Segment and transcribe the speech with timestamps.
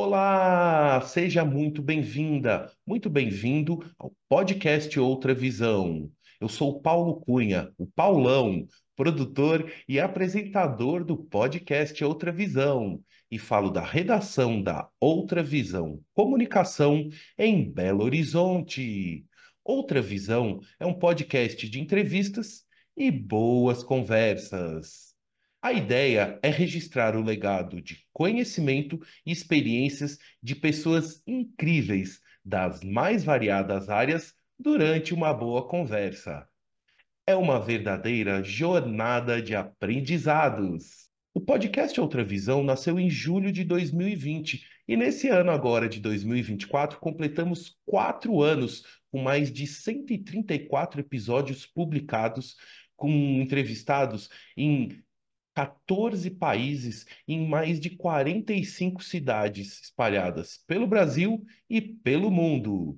[0.00, 6.08] Olá, seja muito bem-vinda, muito bem-vindo ao podcast Outra Visão.
[6.40, 8.64] Eu sou Paulo Cunha, o Paulão,
[8.94, 17.08] produtor e apresentador do podcast Outra Visão, e falo da redação da Outra Visão Comunicação
[17.36, 19.26] em Belo Horizonte.
[19.64, 22.62] Outra Visão é um podcast de entrevistas
[22.96, 25.07] e boas conversas.
[25.60, 33.24] A ideia é registrar o legado de conhecimento e experiências de pessoas incríveis das mais
[33.24, 36.48] variadas áreas durante uma boa conversa.
[37.26, 41.08] É uma verdadeira jornada de aprendizados.
[41.34, 47.00] O podcast Outra Visão nasceu em julho de 2020 e nesse ano agora de 2024
[47.00, 52.56] completamos quatro anos com mais de 134 episódios publicados
[52.96, 55.02] com entrevistados em
[55.58, 62.96] 14 países em mais de 45 cidades espalhadas pelo Brasil e pelo mundo.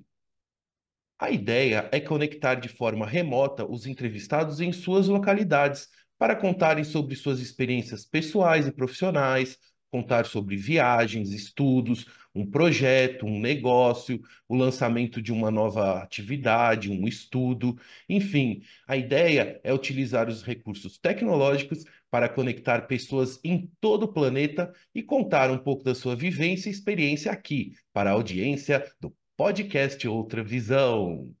[1.17, 5.87] A ideia é conectar de forma remota os entrevistados em suas localidades
[6.19, 9.57] para contarem sobre suas experiências pessoais e profissionais,
[9.91, 17.07] contar sobre viagens, estudos, um projeto, um negócio, o lançamento de uma nova atividade, um
[17.07, 24.13] estudo, enfim, a ideia é utilizar os recursos tecnológicos para conectar pessoas em todo o
[24.13, 29.13] planeta e contar um pouco da sua vivência e experiência aqui, para a audiência do
[29.35, 31.33] podcast Outra Visão.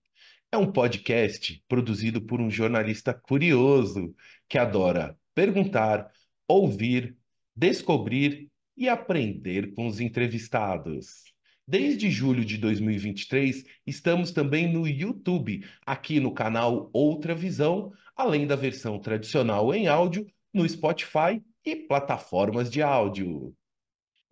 [0.51, 4.13] É um podcast produzido por um jornalista curioso
[4.49, 6.11] que adora perguntar,
[6.45, 7.17] ouvir,
[7.55, 11.31] descobrir e aprender com os entrevistados.
[11.67, 18.55] Desde julho de 2023, estamos também no YouTube, aqui no canal Outra Visão, além da
[18.55, 23.55] versão tradicional em áudio no Spotify e plataformas de áudio.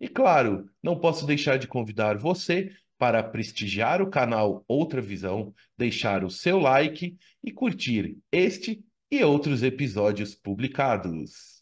[0.00, 6.24] E claro, não posso deixar de convidar você para prestigiar o canal Outra Visão, deixar
[6.24, 11.59] o seu like e curtir este e outros episódios publicados.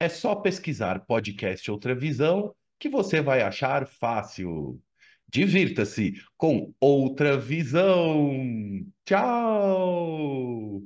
[0.00, 4.82] É só pesquisar Podcast Outra Visão que você vai achar fácil.
[5.28, 8.84] Divirta-se com Outra Visão.
[9.04, 10.82] Tchau!